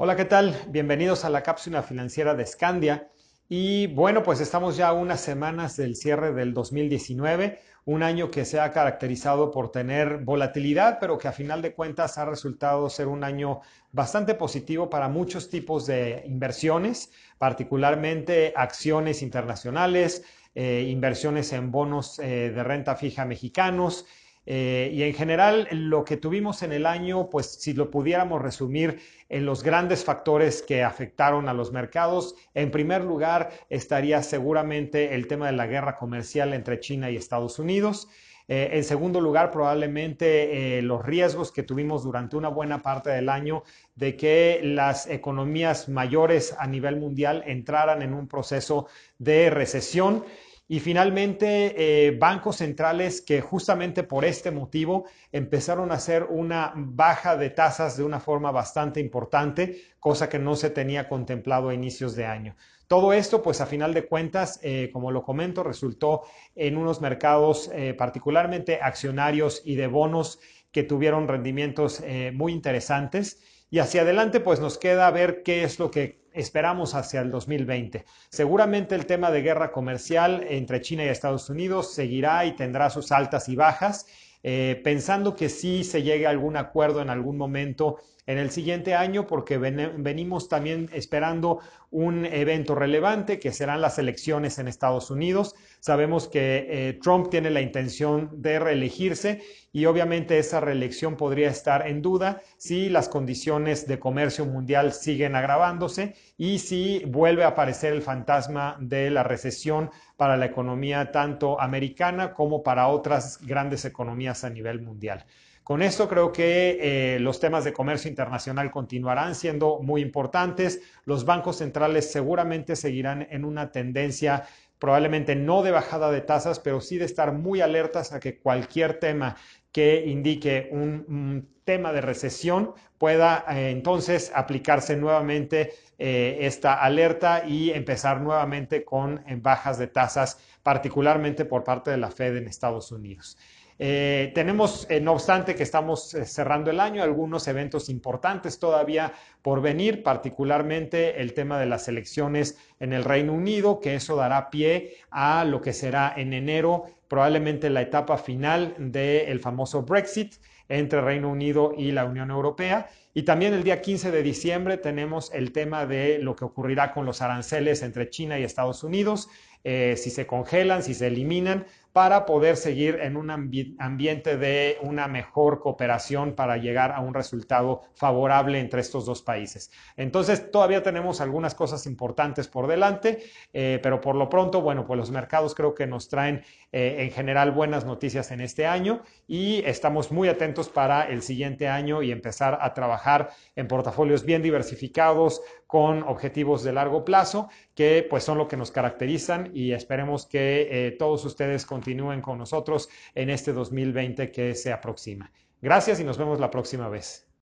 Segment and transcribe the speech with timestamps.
[0.00, 0.54] Hola, ¿qué tal?
[0.68, 3.10] Bienvenidos a la cápsula financiera de Scandia.
[3.48, 8.60] Y bueno, pues estamos ya unas semanas del cierre del 2019, un año que se
[8.60, 13.24] ha caracterizado por tener volatilidad, pero que a final de cuentas ha resultado ser un
[13.24, 13.58] año
[13.90, 20.22] bastante positivo para muchos tipos de inversiones, particularmente acciones internacionales,
[20.54, 24.06] eh, inversiones en bonos eh, de renta fija mexicanos
[24.50, 28.98] eh, y en general, lo que tuvimos en el año, pues si lo pudiéramos resumir
[29.28, 35.26] en los grandes factores que afectaron a los mercados, en primer lugar estaría seguramente el
[35.26, 38.08] tema de la guerra comercial entre China y Estados Unidos.
[38.48, 43.28] Eh, en segundo lugar, probablemente eh, los riesgos que tuvimos durante una buena parte del
[43.28, 43.64] año
[43.96, 48.86] de que las economías mayores a nivel mundial entraran en un proceso
[49.18, 50.24] de recesión.
[50.70, 57.38] Y finalmente, eh, bancos centrales que justamente por este motivo empezaron a hacer una baja
[57.38, 62.14] de tasas de una forma bastante importante, cosa que no se tenía contemplado a inicios
[62.14, 62.54] de año.
[62.86, 66.24] Todo esto, pues a final de cuentas, eh, como lo comento, resultó
[66.54, 70.38] en unos mercados eh, particularmente accionarios y de bonos
[70.70, 72.02] que tuvieron rendimientos
[72.34, 73.40] muy interesantes.
[73.70, 78.04] Y hacia adelante, pues nos queda ver qué es lo que esperamos hacia el 2020.
[78.30, 83.12] Seguramente el tema de guerra comercial entre China y Estados Unidos seguirá y tendrá sus
[83.12, 84.06] altas y bajas,
[84.42, 88.94] eh, pensando que sí se llegue a algún acuerdo en algún momento en el siguiente
[88.94, 95.54] año porque venimos también esperando un evento relevante que serán las elecciones en Estados Unidos.
[95.80, 99.40] Sabemos que eh, Trump tiene la intención de reelegirse
[99.72, 105.34] y obviamente esa reelección podría estar en duda si las condiciones de comercio mundial siguen
[105.34, 111.58] agravándose y si vuelve a aparecer el fantasma de la recesión para la economía tanto
[111.58, 115.24] americana como para otras grandes economías a nivel mundial.
[115.68, 120.80] Con esto creo que eh, los temas de comercio internacional continuarán siendo muy importantes.
[121.04, 124.44] Los bancos centrales seguramente seguirán en una tendencia
[124.78, 128.98] probablemente no de bajada de tasas, pero sí de estar muy alertas a que cualquier
[128.98, 129.36] tema
[129.70, 137.72] que indique un, tema de recesión pueda eh, entonces aplicarse nuevamente eh, esta alerta y
[137.72, 143.36] empezar nuevamente con bajas de tasas, particularmente por parte de la Fed en Estados Unidos.
[143.80, 149.12] Eh, tenemos, eh, no obstante, que estamos eh, cerrando el año, algunos eventos importantes todavía
[149.40, 154.50] por venir, particularmente el tema de las elecciones en el Reino Unido, que eso dará
[154.50, 160.34] pie a lo que será en enero, probablemente la etapa final del famoso Brexit
[160.68, 162.88] entre Reino Unido y la Unión Europea.
[163.14, 167.06] Y también el día 15 de diciembre tenemos el tema de lo que ocurrirá con
[167.06, 169.28] los aranceles entre China y Estados Unidos,
[169.64, 171.66] si se congelan, si se eliminan,
[171.98, 177.82] para poder seguir en un ambiente de una mejor cooperación para llegar a un resultado
[177.96, 179.72] favorable entre estos dos países.
[179.96, 184.96] Entonces, todavía tenemos algunas cosas importantes por delante, eh, pero por lo pronto, bueno, pues
[184.96, 189.64] los mercados creo que nos traen eh, en general buenas noticias en este año y
[189.64, 195.42] estamos muy atentos para el siguiente año y empezar a trabajar en portafolios bien diversificados
[195.66, 200.68] con objetivos de largo plazo, que pues son lo que nos caracterizan y esperemos que
[200.70, 205.32] eh, todos ustedes continúen continúen con nosotros en este 2020 que se aproxima.
[205.62, 207.27] Gracias y nos vemos la próxima vez.